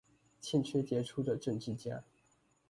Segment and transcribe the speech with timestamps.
[0.41, 2.03] 欠缺傑出的政治家